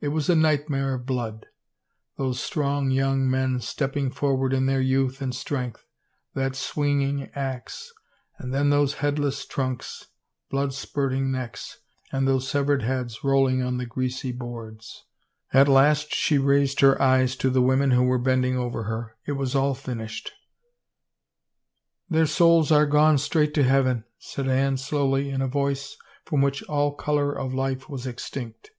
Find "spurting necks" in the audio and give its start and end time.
10.74-11.78